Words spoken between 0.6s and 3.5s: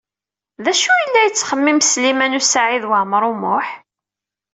D acu yella yettxemmim Sliman U Saɛid Waɛmaṛ U